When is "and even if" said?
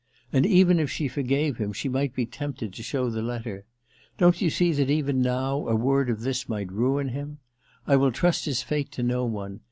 0.33-0.89